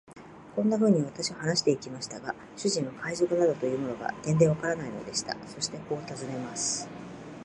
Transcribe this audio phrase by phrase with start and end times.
[0.55, 5.37] こんなふうに私は話してゆきましたが、主人は海賊などというものが、てんでわからないのでした。
[5.47, 6.89] そしてこう尋ねます。